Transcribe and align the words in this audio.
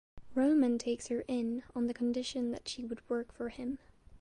Roman 0.33 0.79
takes 0.79 1.09
her 1.09 1.23
in 1.27 1.61
on 1.75 1.85
the 1.85 1.93
condition 1.93 2.49
that 2.53 2.67
she 2.67 2.83
would 2.83 3.07
work 3.07 3.31
for 3.31 3.49
him. 3.49 3.77